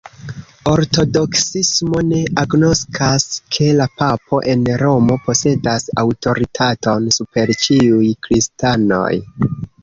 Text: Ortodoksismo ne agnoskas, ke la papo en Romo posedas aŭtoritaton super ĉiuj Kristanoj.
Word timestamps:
Ortodoksismo 0.69 1.99
ne 2.05 2.21
agnoskas, 2.43 3.25
ke 3.57 3.67
la 3.81 3.87
papo 3.99 4.39
en 4.55 4.63
Romo 4.85 5.19
posedas 5.27 5.87
aŭtoritaton 6.05 7.07
super 7.19 7.55
ĉiuj 7.67 8.11
Kristanoj. 8.27 9.09